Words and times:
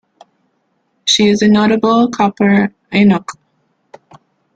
She 1.05 1.27
is 1.27 1.43
a 1.43 1.47
notable 1.47 2.09
Copper 2.09 2.73
Inuk. 2.91 3.37